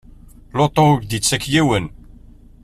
Lutu 0.57 0.81
ur 0.91 0.97
k-d-ittak 1.01 1.43
yiwen. 1.53 1.85